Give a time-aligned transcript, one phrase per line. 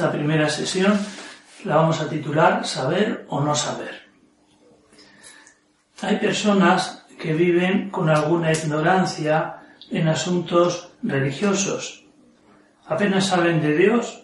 [0.00, 0.98] esta primera sesión
[1.64, 4.08] la vamos a titular Saber o no saber.
[6.00, 9.60] Hay personas que viven con alguna ignorancia
[9.90, 12.06] en asuntos religiosos.
[12.86, 14.22] Apenas saben de Dios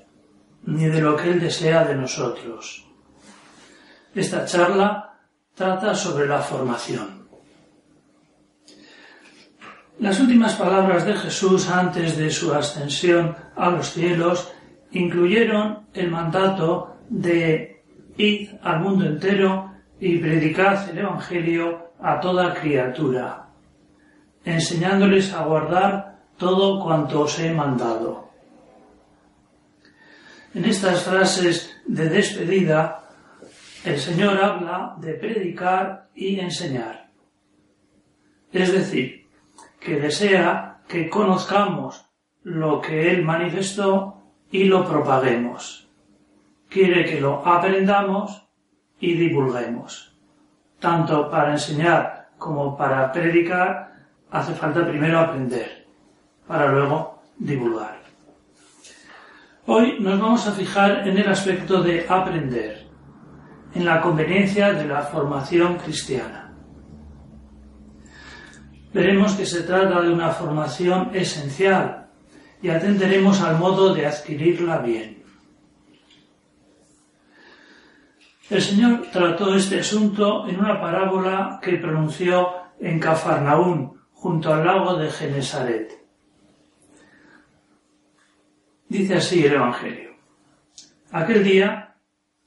[0.62, 2.86] ni de lo que Él desea de nosotros.
[4.14, 5.18] Esta charla
[5.54, 7.28] trata sobre la formación.
[9.98, 14.55] Las últimas palabras de Jesús antes de su ascensión a los cielos
[14.98, 17.82] incluyeron el mandato de
[18.16, 23.48] ir al mundo entero y predicad el Evangelio a toda criatura,
[24.44, 28.30] enseñándoles a guardar todo cuanto os he mandado.
[30.54, 33.02] En estas frases de despedida,
[33.84, 37.10] el Señor habla de predicar y enseñar.
[38.52, 39.26] Es decir,
[39.78, 42.06] que desea que conozcamos
[42.42, 44.15] lo que Él manifestó
[44.50, 45.88] y lo propaguemos.
[46.68, 48.46] Quiere que lo aprendamos
[49.00, 50.16] y divulguemos.
[50.78, 53.92] Tanto para enseñar como para predicar
[54.30, 55.86] hace falta primero aprender,
[56.46, 58.00] para luego divulgar.
[59.66, 62.86] Hoy nos vamos a fijar en el aspecto de aprender,
[63.74, 66.52] en la conveniencia de la formación cristiana.
[68.92, 72.05] Veremos que se trata de una formación esencial
[72.62, 75.22] y atenderemos al modo de adquirirla bien.
[78.48, 82.48] El Señor trató este asunto en una parábola que pronunció
[82.78, 85.92] en Cafarnaún, junto al lago de Genesaret.
[88.88, 90.14] Dice así el Evangelio.
[91.10, 91.96] Aquel día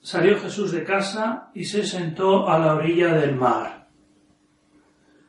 [0.02, 3.88] salió Jesús de casa y se sentó a la orilla del mar.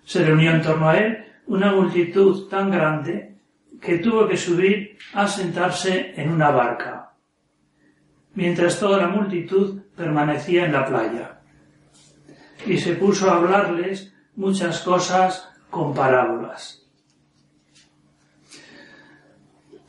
[0.05, 3.30] Se reunió en torno a él una multitud tan grande
[3.81, 7.13] que tuvo que subir a sentarse en una barca,
[8.35, 11.41] mientras toda la multitud permanecía en la playa.
[12.67, 16.87] Y se puso a hablarles muchas cosas con parábolas.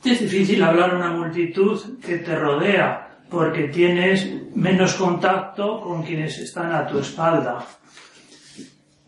[0.04, 6.38] Es difícil hablar a una multitud que te rodea porque tienes menos contacto con quienes
[6.38, 7.64] están a tu espalda.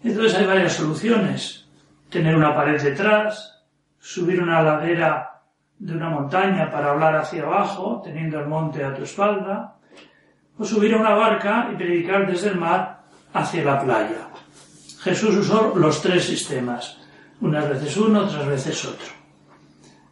[0.02, 1.66] Entonces hay varias soluciones.
[2.10, 3.53] Tener una pared detrás,
[4.04, 5.40] subir una ladera
[5.78, 9.76] de una montaña para hablar hacia abajo, teniendo el monte a tu espalda,
[10.58, 13.00] o subir a una barca y predicar desde el mar
[13.32, 14.28] hacia la playa.
[15.00, 17.00] Jesús usó los tres sistemas,
[17.40, 19.14] unas veces uno, otras veces otro.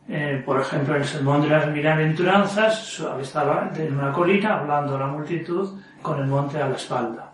[0.08, 5.00] Eh, por ejemplo, en el Sermón de las Bienaventuranzas estaba en una colina hablando a
[5.00, 7.30] la multitud con el monte a la espalda.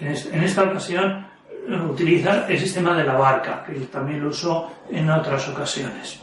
[0.00, 1.27] En, esta ocasión
[1.74, 6.20] eh, utiliza el sistema de la barca, que también lo usó en otras ocasiones.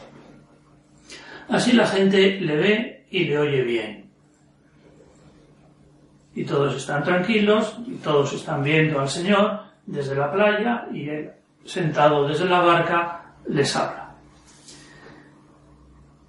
[1.48, 4.10] Así la gente le ve y le oye bien.
[6.34, 11.32] Y todos están tranquilos, y todos están viendo al Señor desde la playa y él,
[11.64, 14.14] sentado desde la barca, les habla.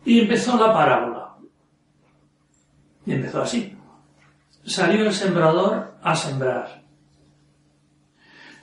[0.06, 1.36] Y empezó la parábola.
[3.06, 3.76] Y empezó así.
[4.66, 6.87] Salió el sembrador a sembrar.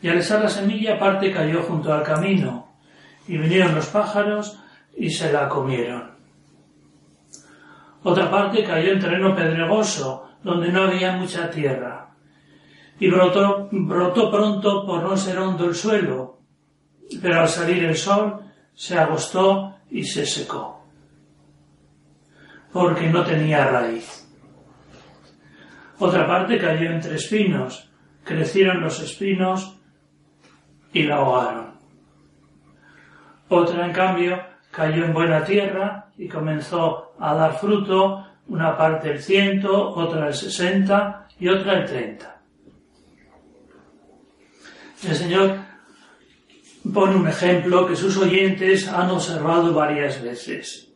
[0.05, 2.75] Y al echar la semilla parte cayó junto al camino,
[3.27, 4.61] y vinieron los pájaros
[4.95, 6.11] y se la comieron.
[8.03, 12.11] Otra parte cayó en terreno pedregoso, donde no había mucha tierra,
[13.01, 16.41] y brotó, pronto por no ser hondo el suelo,
[17.23, 18.41] pero al salir el sol
[18.75, 20.85] se agostó y se secó
[22.75, 24.29] porque no tenía raíz.
[25.99, 27.89] Otra parte cayó entre espinos,
[28.23, 29.81] crecieron los espinos
[30.95, 31.75] y la ahogaron.
[33.49, 34.41] Otra, en cambio,
[34.71, 40.35] cayó en buena tierra y comenzó a dar fruto, una parte el ciento, otra el
[40.35, 42.41] sesenta y otra el treinta.
[45.07, 45.57] El Señor
[46.93, 50.93] pone un ejemplo que sus oyentes han observado varias veces.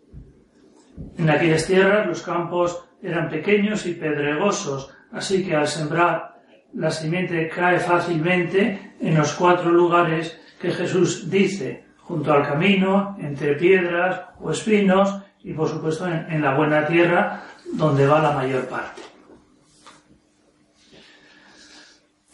[1.17, 6.28] En aquellas tierras los campos eran pequeños y pedregosos, así que al sembrar
[6.75, 13.55] la simiente cae fácilmente en los cuatro lugares que Jesús dice, junto al camino, entre
[13.55, 19.03] piedras o espinos y por supuesto en, la buena tierra donde va la mayor parte.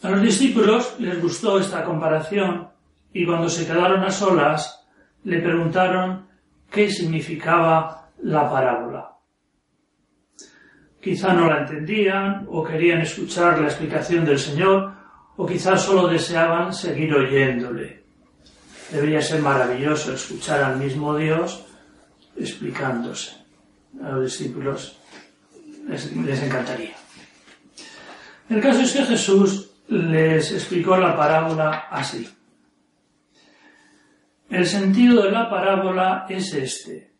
[0.01, 2.69] A los discípulos les gustó esta comparación
[3.13, 4.85] y cuando se quedaron a solas
[5.23, 6.27] le preguntaron
[6.69, 9.14] qué significaba la parábola.
[11.05, 14.91] Quizá no la entendían o querían escuchar la explicación del Señor
[15.37, 18.01] o quizá solo deseaban seguir oyéndole.
[18.89, 21.63] Debería ser maravilloso escuchar al mismo Dios
[22.35, 23.37] explicándose.
[24.01, 24.97] A los discípulos
[25.87, 26.95] les, les encantaría.
[28.49, 32.27] El caso es que Jesús les explicó la parábola así.
[34.49, 37.13] El sentido de la parábola es este.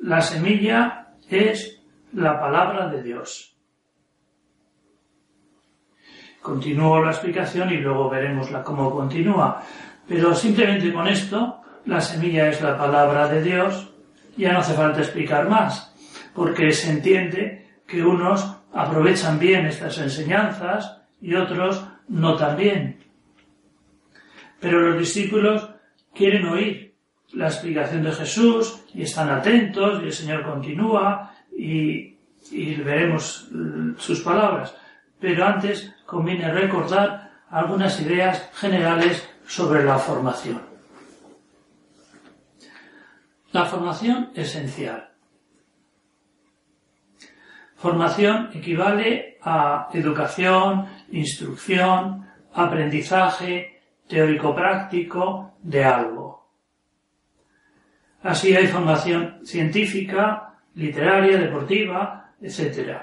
[0.00, 1.79] La semilla es
[2.12, 3.56] la palabra de Dios.
[6.42, 9.62] Continúo la explicación y luego veremos la, cómo continúa.
[10.08, 13.92] Pero simplemente con esto, la semilla es la palabra de Dios,
[14.36, 15.94] ya no hace falta explicar más,
[16.34, 22.98] porque se entiende que unos aprovechan bien estas enseñanzas y otros no tan bien.
[24.60, 25.68] Pero los discípulos
[26.14, 26.94] quieren oír
[27.32, 32.18] la explicación de Jesús y están atentos y el Señor continúa y,
[32.50, 33.48] y veremos
[33.98, 34.74] sus palabras.
[35.18, 40.62] Pero antes conviene recordar algunas ideas generales sobre la formación.
[43.52, 45.10] La formación esencial.
[47.76, 56.48] Formación equivale a educación, instrucción, aprendizaje teórico-práctico de algo.
[58.22, 62.98] Así hay formación científica, literaria, deportiva, etc.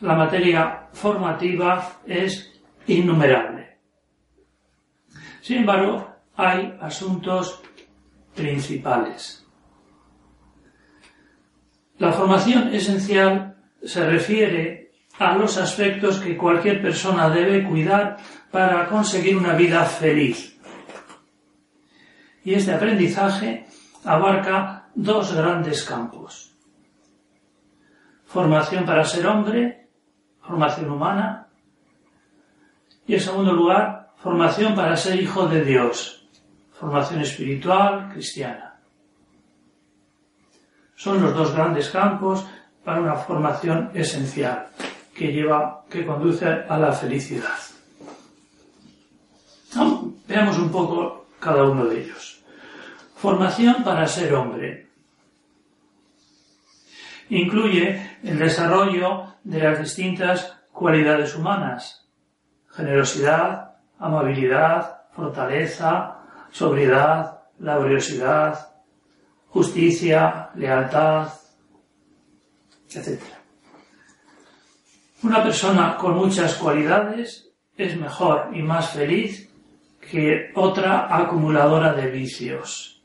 [0.00, 3.78] La materia formativa es innumerable.
[5.40, 7.62] Sin embargo, hay asuntos
[8.34, 9.44] principales.
[11.98, 18.18] La formación esencial se refiere a los aspectos que cualquier persona debe cuidar
[18.52, 20.56] para conseguir una vida feliz.
[22.44, 23.66] Y este aprendizaje
[24.04, 26.47] abarca dos grandes campos.
[28.28, 29.88] Formación para ser hombre,
[30.40, 31.48] formación humana,
[33.06, 36.28] y en segundo lugar, formación para ser hijo de Dios,
[36.72, 38.80] formación espiritual cristiana.
[40.94, 42.46] Son los dos grandes campos
[42.84, 44.66] para una formación esencial
[45.14, 47.56] que lleva, que conduce a la felicidad.
[50.26, 52.42] Veamos un poco cada uno de ellos.
[53.16, 54.87] Formación para ser hombre.
[57.30, 62.08] Incluye el desarrollo de las distintas cualidades humanas.
[62.70, 66.18] Generosidad, amabilidad, fortaleza,
[66.50, 68.72] sobriedad, laboriosidad,
[69.48, 71.28] justicia, lealtad,
[72.90, 73.20] etc.
[75.22, 79.50] Una persona con muchas cualidades es mejor y más feliz
[80.10, 82.97] que otra acumuladora de vicios.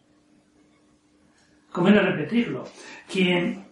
[1.74, 2.64] Conviene repetirlo.
[3.12, 3.66] Quien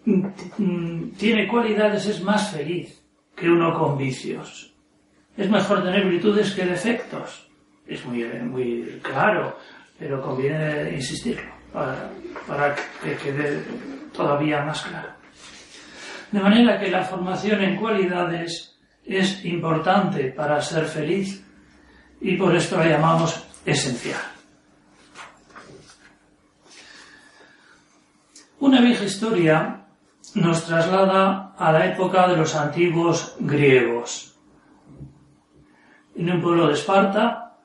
[1.17, 2.99] tiene cualidades es más feliz
[3.35, 4.73] que uno con vicios.
[5.37, 7.47] Es mejor tener virtudes que defectos.
[7.87, 9.55] Es muy, muy claro,
[9.99, 12.09] pero conviene insistirlo para,
[12.47, 13.63] para que quede
[14.11, 15.09] todavía más claro.
[16.31, 21.45] De manera que la formación en cualidades es importante para ser feliz
[22.19, 24.30] y por esto la llamamos esencial.
[28.61, 29.87] Una vieja historia
[30.35, 34.37] nos traslada a la época de los antiguos griegos.
[36.15, 37.57] En un pueblo de Esparta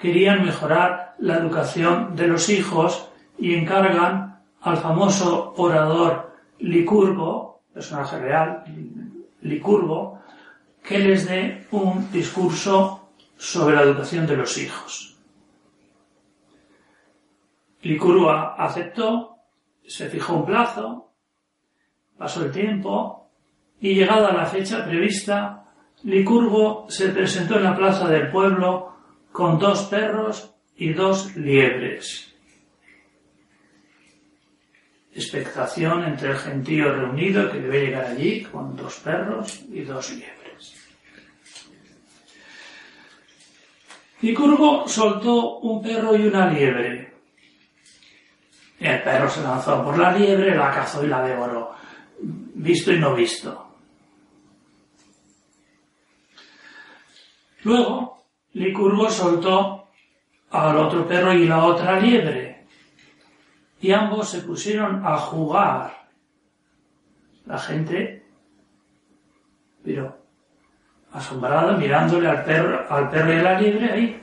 [0.00, 8.62] querían mejorar la educación de los hijos y encargan al famoso orador Licurgo, personaje real,
[9.40, 10.20] Licurgo,
[10.80, 15.18] que les dé un discurso sobre la educación de los hijos.
[17.82, 19.35] Licurgo aceptó,
[19.88, 21.12] se fijó un plazo,
[22.16, 23.30] pasó el tiempo
[23.80, 25.64] y llegada la fecha prevista,
[26.02, 28.94] Licurgo se presentó en la plaza del pueblo
[29.32, 32.36] con dos perros y dos liebres
[35.16, 40.74] expectación entre el gentío reunido que debe llegar allí con dos perros y dos liebres.
[44.20, 47.15] Y Curvo soltó un perro y una liebre.
[48.78, 51.74] El perro se lanzó por la liebre, la cazó y la devoró.
[52.20, 53.62] Visto y no visto.
[57.64, 59.88] Luego, Licurgo soltó
[60.50, 62.56] al otro perro y la otra liebre
[63.80, 66.08] y ambos se pusieron a jugar.
[67.44, 68.26] La gente,
[69.84, 70.18] pero
[71.12, 74.22] asombrada, mirándole al perro, al perro y a la liebre ahí,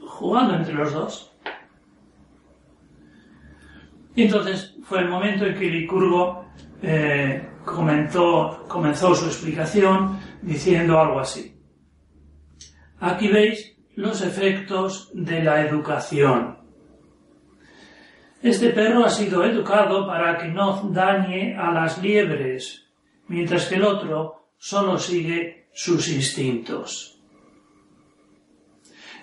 [0.00, 1.31] jugando entre los dos.
[4.14, 6.44] Y entonces fue el momento en que Licurgo
[6.82, 11.56] eh, comentó, comenzó su explicación diciendo algo así.
[13.00, 16.58] Aquí veis los efectos de la educación.
[18.42, 22.88] Este perro ha sido educado para que no dañe a las liebres,
[23.28, 27.20] mientras que el otro solo sigue sus instintos.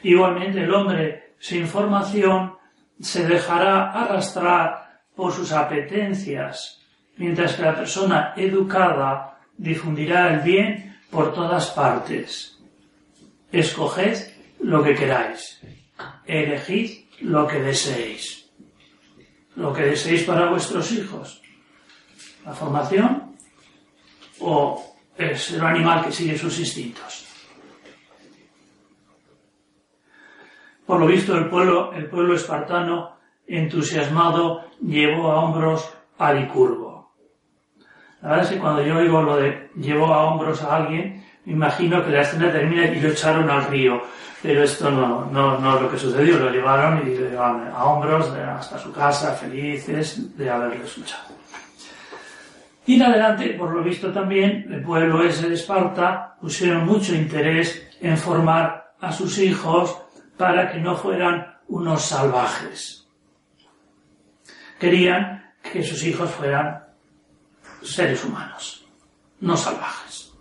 [0.03, 2.58] Igualmente el hombre sin formación
[3.01, 6.81] se dejará arrastrar por sus apetencias,
[7.17, 12.57] mientras que la persona educada difundirá el bien por todas partes.
[13.51, 15.59] Escoged lo que queráis,
[16.25, 18.49] elegid lo que deseéis,
[19.55, 21.41] lo que deseéis para vuestros hijos,
[22.45, 23.35] la formación
[24.39, 27.28] o es el animal que sigue sus instintos.
[30.89, 33.11] Por lo visto, el pueblo, el pueblo espartano,
[33.45, 37.11] entusiasmado, llevó a hombros a Licurgo.
[38.23, 41.53] La verdad es que cuando yo oigo lo de llevó a hombros a alguien, me
[41.53, 44.01] imagino que la escena termina y lo echaron al río.
[44.41, 46.39] Pero esto no, no, no es lo que sucedió.
[46.39, 51.35] Lo llevaron y lo llevaron a hombros hasta su casa, felices de haberlo escuchado.
[52.87, 57.87] Y en adelante, por lo visto también, el pueblo ese de Esparta pusieron mucho interés
[58.01, 60.08] en formar a sus hijos
[60.39, 63.05] para que no fueran unos salvajes.
[64.79, 66.81] Querían que sus hijos fueran
[67.83, 68.85] seres humanos,
[69.41, 70.31] no salvajes.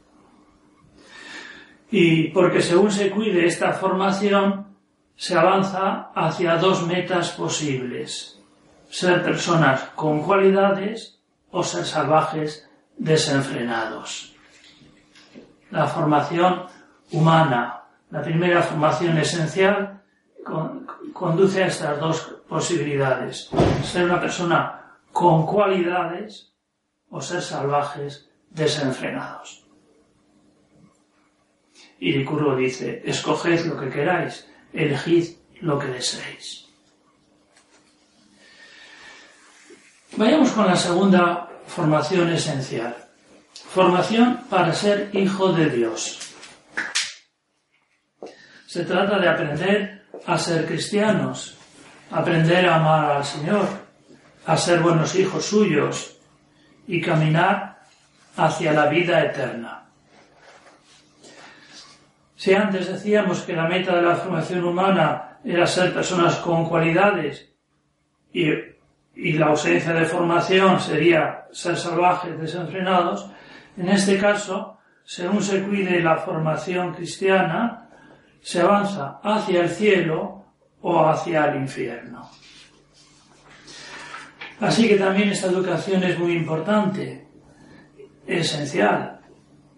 [1.90, 4.68] Y porque según se cuide esta formación,
[5.16, 8.40] se avanza hacia dos metas posibles.
[8.88, 11.18] Ser personas con cualidades
[11.50, 14.36] o ser salvajes desenfrenados.
[15.72, 16.66] La formación
[17.10, 17.77] humana
[18.10, 20.02] la primera formación esencial
[21.12, 23.50] conduce a estas dos posibilidades.
[23.82, 26.52] Ser una persona con cualidades
[27.10, 29.64] o ser salvajes desenfrenados.
[32.00, 36.66] Y Licurgo dice, escoged lo que queráis, elegid lo que deseéis.
[40.16, 42.96] Vayamos con la segunda formación esencial.
[43.70, 46.27] Formación para ser hijo de Dios.
[48.68, 51.56] Se trata de aprender a ser cristianos,
[52.10, 53.66] aprender a amar al Señor,
[54.44, 56.18] a ser buenos hijos suyos
[56.86, 57.78] y caminar
[58.36, 59.86] hacia la vida eterna.
[62.36, 67.50] Si antes decíamos que la meta de la formación humana era ser personas con cualidades
[68.34, 68.50] y,
[69.14, 73.30] la ausencia de formación sería ser salvajes, desenfrenados,
[73.78, 77.87] en este caso, según se cuide la formación cristiana,
[78.40, 80.44] se avanza hacia el cielo
[80.80, 82.30] o hacia el infierno.
[84.60, 87.26] Así que también esta educación es muy importante,
[88.26, 89.20] esencial.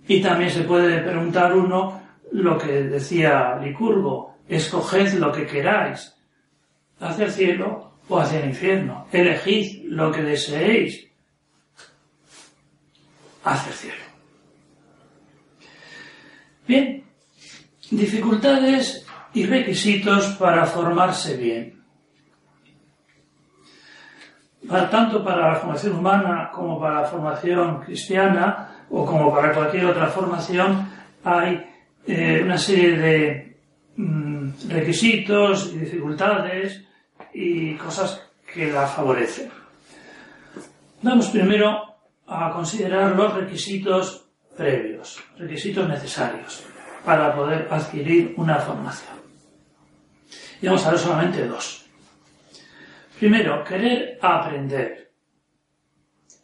[0.09, 2.01] Y también se puede preguntar uno
[2.33, 6.15] lo que decía Licurgo, escoged lo que queráis,
[6.99, 11.09] hacia el cielo o hacia el infierno, elegid lo que deseéis,
[13.45, 14.05] hacia el cielo.
[16.67, 17.05] Bien,
[17.91, 19.05] Dificultades
[19.35, 21.81] y requisitos para formarse bien.
[24.91, 30.07] tanto para la formación humana como para la formación cristiana o como para cualquier otra
[30.07, 30.89] formación
[31.25, 31.67] hay
[32.07, 33.57] eh, una serie de
[33.97, 36.85] mm, requisitos y dificultades
[37.35, 39.51] y cosas que la favorecen.
[41.03, 41.97] Vamos primero
[42.29, 46.65] a considerar los requisitos previos, requisitos necesarios
[47.05, 49.19] para poder adquirir una formación.
[50.61, 51.87] Y vamos a ver solamente dos.
[53.19, 55.13] Primero, querer aprender.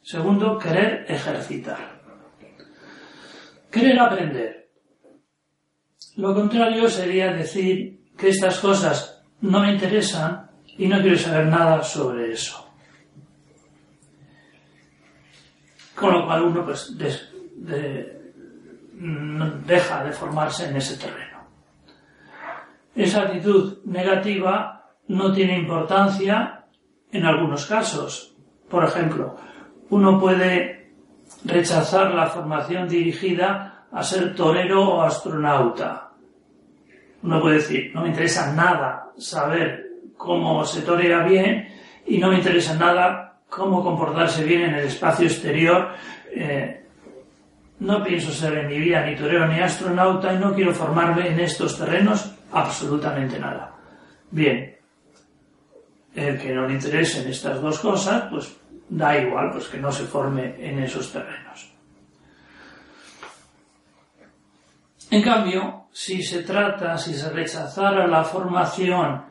[0.02, 2.00] Segundo, querer ejercitar.
[3.70, 4.70] Querer aprender.
[6.16, 11.82] Lo contrario sería decir que estas cosas no me interesan y no quiero saber nada
[11.82, 12.66] sobre eso.
[15.94, 18.25] Con lo cual uno pues de,
[18.98, 21.44] deja de formarse en ese terreno.
[22.94, 26.64] Esa actitud negativa no tiene importancia
[27.12, 28.34] en algunos casos.
[28.68, 29.36] Por ejemplo,
[29.90, 30.92] uno puede
[31.44, 36.10] rechazar la formación dirigida a ser torero o astronauta.
[37.22, 39.86] Uno puede decir, no me interesa nada saber
[40.16, 41.68] cómo se torea bien
[42.06, 45.90] y no me interesa nada cómo comportarse bien en el espacio exterior
[46.34, 46.85] eh,
[47.78, 51.40] no pienso ser en mi vida ni torero ni astronauta y no quiero formarme en
[51.40, 53.74] estos terrenos absolutamente nada.
[54.30, 54.76] Bien,
[56.14, 58.56] el que no le interesen estas dos cosas, pues
[58.88, 61.70] da igual, pues que no se forme en esos terrenos.
[65.10, 69.22] En cambio, si se trata, si se rechazara la formación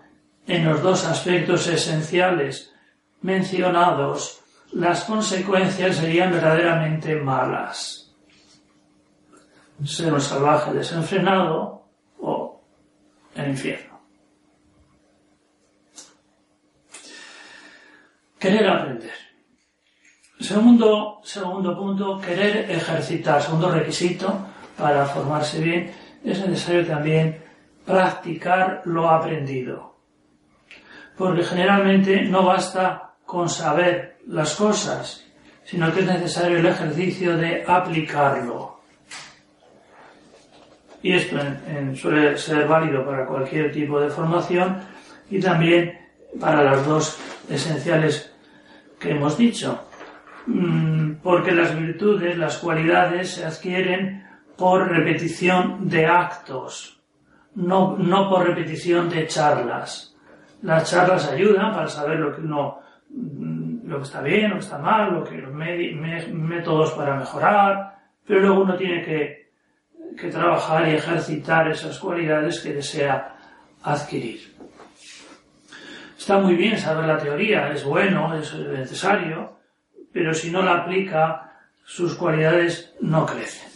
[0.47, 2.71] en los dos aspectos esenciales
[3.21, 8.04] mencionados, las consecuencias serían verdaderamente malas
[9.79, 11.83] un salvaje desenfrenado
[12.19, 12.61] o
[13.35, 13.99] el infierno.
[18.39, 19.13] Querer aprender.
[20.39, 23.41] Segundo, segundo punto, querer ejercitar.
[23.41, 25.91] Segundo requisito para formarse bien,
[26.23, 27.41] es necesario también
[27.85, 29.95] practicar lo aprendido.
[31.17, 35.25] Porque generalmente no basta con saber las cosas,
[35.63, 38.74] sino que es necesario el ejercicio de aplicarlo.
[41.05, 41.37] Y esto
[41.93, 44.77] suele ser válido para cualquier tipo de formación
[45.29, 45.99] y también
[46.39, 48.35] para las dos esenciales
[48.97, 49.87] que hemos dicho.
[50.47, 54.25] Mm, porque las virtudes, las cualidades se adquieren
[54.57, 56.99] por repetición de actos,
[57.53, 60.17] no, no por repetición de charlas.
[60.63, 62.79] Las charlas ayudan para saber lo que uno,
[63.11, 65.29] mm, lo que está bien, lo que está mal, los
[66.33, 67.95] métodos para mejorar,
[68.25, 69.44] pero luego uno tiene que,
[70.17, 73.35] que trabajar y ejercitar esas cualidades que desea
[73.83, 74.55] adquirir.
[76.17, 79.59] Está muy bien saber la teoría, es bueno, es necesario,
[80.11, 81.51] pero si no la aplica,
[81.83, 83.69] sus cualidades no crecen.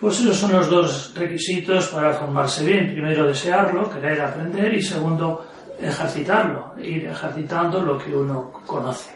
[0.00, 2.92] Pues esos son los dos requisitos para formarse bien.
[2.92, 5.48] Primero, desearlo, querer aprender y segundo,
[5.80, 9.10] ejercitarlo, ir ejercitando lo que uno conoce.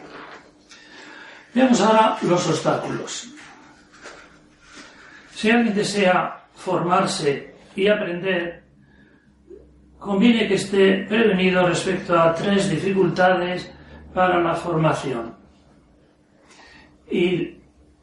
[1.53, 3.27] Veamos ahora los obstáculos.
[5.41, 8.63] Si alguien desea formarse y aprender,
[9.97, 13.73] conviene que esté prevenido respecto a tres dificultades
[14.13, 15.35] para la formación.
[17.09, 17.57] Y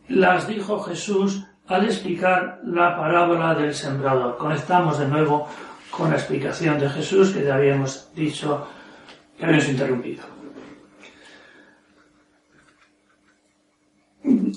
[0.08, 4.36] las dijo Jesús al explicar la parábola del sembrador.
[4.36, 5.46] Conectamos de nuevo
[5.92, 8.66] con la explicación de Jesús que ya habíamos dicho
[9.38, 10.24] que habíamos interrumpido.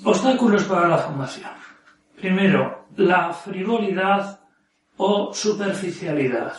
[0.03, 1.70] Obstáculos para la formación.
[2.21, 4.41] Primero, la frivolidad
[4.97, 6.53] o superficialidad.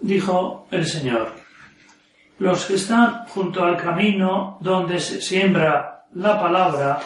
[0.00, 1.34] Dijo el Señor,
[2.38, 7.00] los que están junto al camino donde se siembra la palabra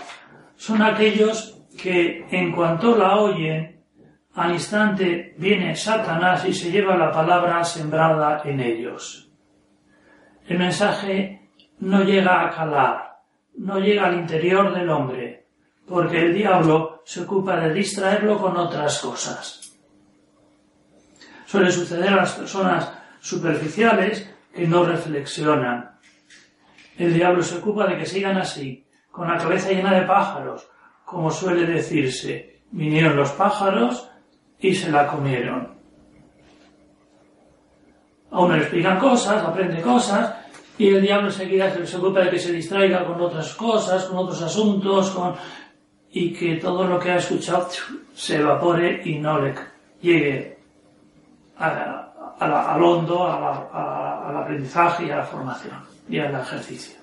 [0.55, 3.83] son aquellos que en cuanto la oyen,
[4.37, 9.29] al instante viene Satanás y se lleva la palabra sembrada en ellos.
[10.46, 13.16] El mensaje no llega a calar,
[13.57, 15.28] no llega al interior del hombre,
[15.88, 19.72] porque el diablo se ocupa de distraerlo con otras cosas.
[21.46, 25.98] Suele suceder a las personas superficiales que no reflexionan.
[26.98, 30.68] El diablo se ocupa de que sigan así, con la cabeza llena de pájaros,
[31.05, 32.61] como suele decirse.
[32.70, 34.11] Vinieron los pájaros
[34.59, 35.79] y se la comieron.
[38.31, 40.35] A uno le explican cosas, aprende cosas,
[40.77, 44.42] y el diablo enseguida se ocupa de que se distraiga con otras cosas, con otros
[44.42, 45.35] asuntos, con...
[46.12, 47.68] y que todo lo que ha escuchado
[48.14, 49.55] se evapore y no le
[50.01, 50.59] llegue
[51.59, 56.97] al hondo, al aprendizaje y a la formación y al ejercicio.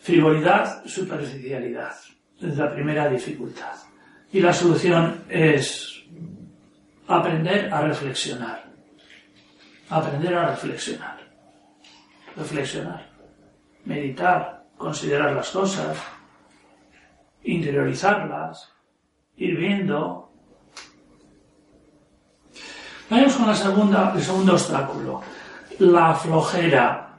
[0.00, 1.94] Frivolidad, superficialidad.
[2.40, 3.72] Es la primera dificultad.
[4.32, 6.04] Y la solución es
[7.08, 8.64] aprender a reflexionar.
[9.88, 11.18] Aprender a reflexionar.
[12.36, 13.06] Reflexionar.
[13.84, 15.96] Meditar, considerar las cosas,
[17.46, 18.72] interiorizarlas,
[19.36, 20.30] ir viendo.
[23.08, 25.22] Vayamos con la segunda, el segundo obstáculo,
[25.78, 27.18] la flojera.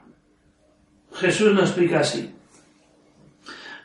[1.14, 2.34] Jesús lo explica así.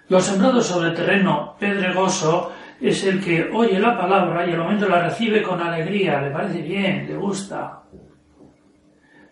[0.10, 2.52] Los sembrados sobre terreno pedregoso
[2.82, 6.62] es el que oye la palabra y al momento la recibe con alegría, le parece
[6.62, 7.84] bien, le gusta,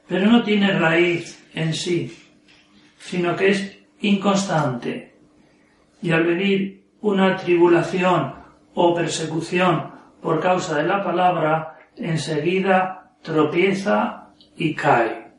[0.08, 2.18] pero no tiene raíz en sí,
[2.98, 5.16] sino que es inconstante.
[6.02, 8.36] Y al venir una tribulación
[8.74, 15.32] o persecución por causa de la palabra, enseguida tropieza y cae.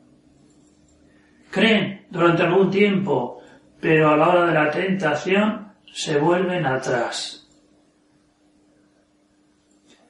[1.49, 3.43] Creen durante algún tiempo
[3.83, 7.45] pero a la hora de la tentación se vuelven atrás.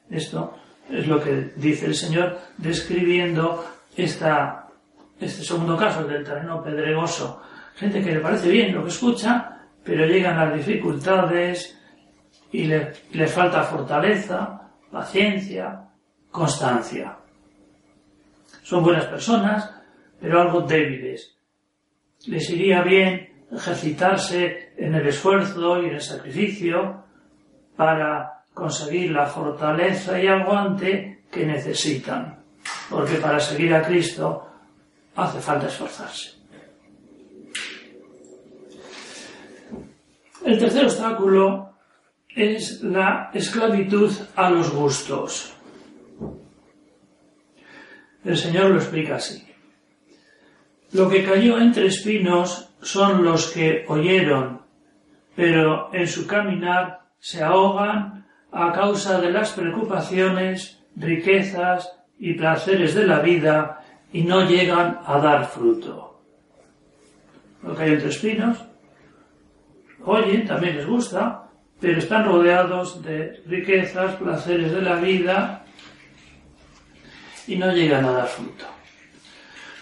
[0.08, 0.56] Esto
[0.88, 7.42] es lo que dice el Señor describiendo este segundo caso del terreno pedregoso.
[7.74, 9.53] Gente que le parece bien lo que escucha,
[9.84, 11.78] pero llegan las dificultades
[12.52, 15.88] y le, le falta fortaleza, paciencia,
[16.30, 17.16] constancia.
[18.62, 19.70] Son buenas personas,
[20.20, 21.36] pero algo débiles.
[22.26, 27.04] Les iría bien ejercitarse en el esfuerzo y en el sacrificio
[27.76, 32.38] para conseguir la fortaleza y aguante que necesitan.
[32.88, 34.48] Porque para seguir a Cristo
[35.16, 36.43] hace falta esforzarse.
[40.44, 41.74] El tercer obstáculo
[42.28, 45.54] es la esclavitud a los gustos.
[48.22, 49.42] El Señor lo explica así.
[50.92, 54.60] Lo que cayó entre espinos son los que oyeron,
[55.34, 63.06] pero en su caminar se ahogan a causa de las preocupaciones, riquezas y placeres de
[63.06, 66.20] la vida y no llegan a dar fruto.
[67.62, 68.58] Lo que entre espinos,
[70.04, 71.48] oyen, también les gusta,
[71.80, 75.64] pero están rodeados de riquezas, placeres de la vida
[77.46, 78.64] y no llegan a dar fruto.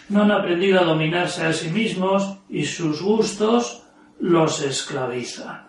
[0.09, 3.83] No han aprendido a dominarse a sí mismos y sus gustos
[4.19, 5.67] los esclavizan.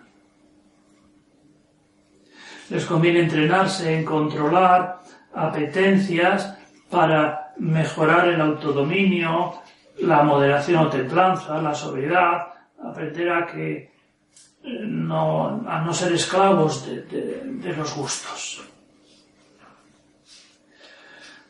[2.69, 4.99] Les conviene entrenarse en controlar
[5.33, 6.57] apetencias
[6.89, 9.53] para mejorar el autodominio,
[9.99, 12.47] la moderación o templanza, la sobriedad,
[12.83, 13.94] aprender a que
[14.63, 18.61] no, a no ser esclavos de, los gustos.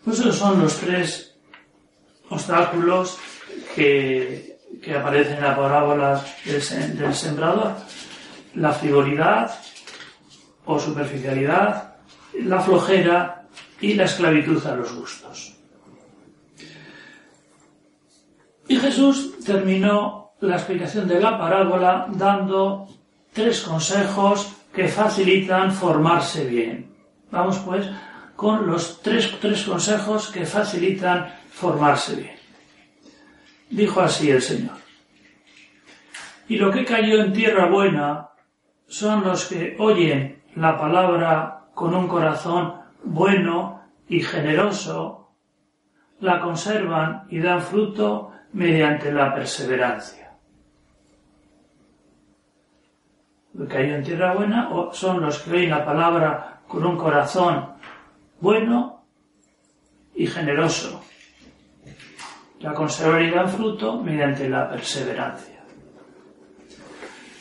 [0.03, 1.35] Pues esos son los tres
[2.29, 3.17] obstáculos
[3.73, 7.75] que, que aparecen en la parábola del, del sembrador.
[8.55, 9.59] La frivolidad
[10.65, 11.95] o superficialidad,
[12.33, 13.47] la flojera
[13.81, 15.55] y la esclavitud a los gustos.
[18.67, 22.87] Y Jesús terminó la explicación de la parábola dando
[23.33, 26.93] tres consejos que facilitan formarse bien.
[27.31, 27.89] Vamos pues
[28.35, 32.35] con los tres, tres consejos que facilitan formarse bien.
[33.69, 34.77] Dijo así el Señor.
[36.47, 38.29] Y lo que cayó en tierra buena
[38.87, 45.31] son los que oyen la palabra con un corazón bueno y generoso,
[46.19, 50.24] la conservan y dan fruto mediante la perseverancia.
[53.69, 57.73] Que hay en tierra buena son los que oyen la palabra con un corazón
[58.41, 59.05] bueno
[60.13, 61.01] y generoso.
[62.59, 65.63] La conservan y fruto mediante la perseverancia.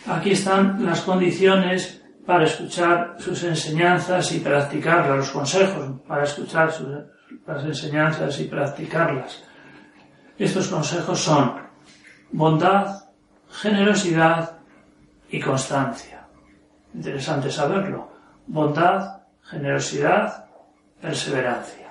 [0.06, 6.88] Aquí están las condiciones para escuchar sus enseñanzas y practicarlas, los consejos para escuchar sus,
[7.46, 9.42] las enseñanzas y practicarlas.
[10.38, 11.54] Estos consejos son
[12.32, 13.04] bondad,
[13.50, 14.53] generosidad
[15.30, 16.26] y constancia.
[16.94, 18.08] Interesante saberlo.
[18.46, 20.46] Bondad, generosidad,
[21.00, 21.90] perseverancia.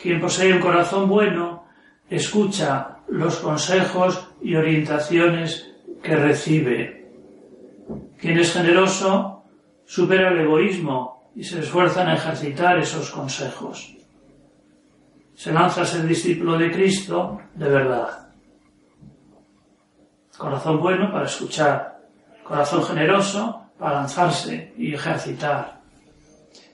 [0.00, 1.64] Quien posee un corazón bueno
[2.10, 5.70] escucha los consejos y orientaciones
[6.02, 7.02] que recibe
[8.22, 9.42] quien es generoso
[9.84, 13.96] supera el egoísmo y se esfuerza en ejercitar esos consejos.
[15.34, 18.21] Se lanza a ser discípulo de Cristo de verdad.
[20.42, 22.00] Corazón bueno para escuchar,
[22.42, 25.80] corazón generoso para lanzarse y ejercitar.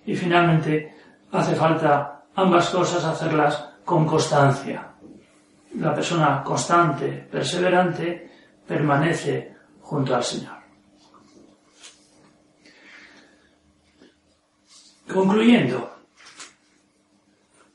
[0.06, 0.96] Y finalmente
[1.30, 4.88] hace falta ambas cosas hacerlas con constancia.
[5.74, 8.30] La persona constante, perseverante,
[8.66, 10.56] permanece junto al Señor.
[15.12, 15.94] Concluyendo,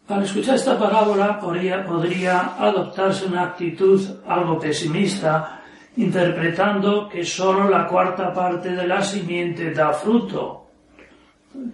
[0.07, 5.59] al escuchar esta parábola podría, podría adoptarse una actitud algo pesimista,
[5.97, 10.67] interpretando que sólo la cuarta parte de la simiente da fruto,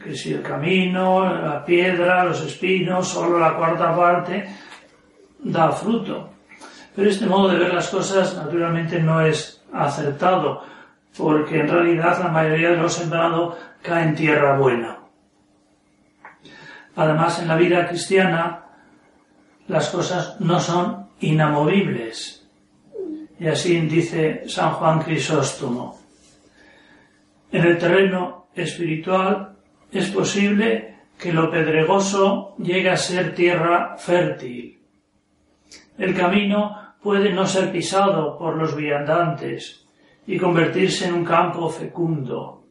[0.04, 4.46] que si el camino, la piedra, los espinos, sólo la cuarta parte
[5.40, 6.32] da fruto.
[6.96, 10.64] Pero este modo de ver las cosas naturalmente no es acertado,
[11.18, 14.98] porque en realidad la mayoría de los sembrados cae en tierra buena.
[16.96, 18.66] Además, en la vida cristiana
[19.68, 22.39] las cosas no son inamovibles.
[23.40, 25.98] Y así dice San Juan Crisóstomo.
[27.52, 29.56] En el terreno espiritual
[29.92, 34.80] es posible que lo pedregoso llegue a ser tierra fértil.
[35.98, 39.88] El camino puede no ser pisado por los viandantes
[40.28, 42.66] y convertirse en un campo fecundo.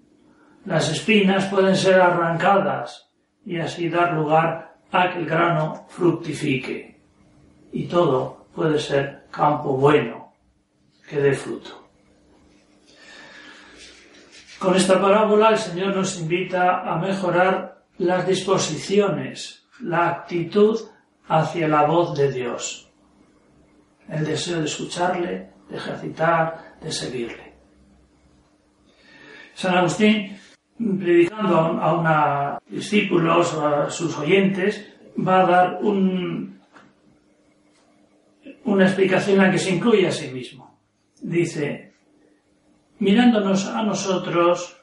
[0.66, 3.11] Las espinas pueden ser arrancadas
[3.44, 7.00] y así dar lugar a que el grano fructifique.
[7.72, 10.17] Y todo puede ser campo bueno
[11.08, 11.88] que dé fruto.
[14.58, 20.80] Con esta parábola el Señor nos invita a mejorar las disposiciones, la actitud
[21.28, 22.90] hacia la voz de Dios,
[24.08, 27.54] el deseo de escucharle, de ejercitar, de seguirle.
[29.54, 30.38] San Agustín
[30.78, 34.86] predicando a, una discípulos o a sus oyentes,
[35.18, 36.60] va a dar un,
[38.64, 40.67] una explicación en la que se incluye a sí mismo.
[41.20, 41.94] Dice,
[42.98, 44.76] mirándonos a nosotros,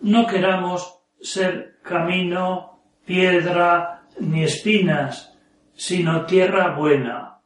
[0.00, 5.36] no queramos ser camino, piedra ni espinas,
[5.74, 7.38] sino tierra buena.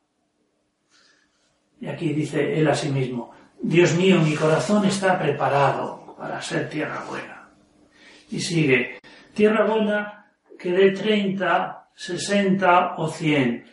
[1.80, 6.68] Y aquí dice él a sí mismo, Dios mío, mi corazón está preparado para ser
[6.68, 7.48] tierra buena.
[8.30, 8.98] Y sigue,
[9.34, 10.26] tierra buena
[10.58, 13.64] que dé 30, 60 o 100.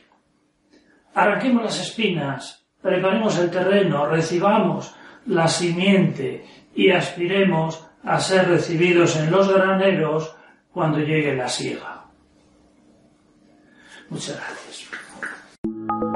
[1.13, 4.95] Arranquemos las espinas, preparemos el terreno, recibamos
[5.25, 6.45] la simiente
[6.75, 10.35] y aspiremos a ser recibidos en los graneros
[10.71, 12.05] cuando llegue la siega.
[14.09, 16.14] Muchas gracias.